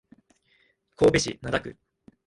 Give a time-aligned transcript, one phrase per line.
[0.95, 1.77] 神戸市灘区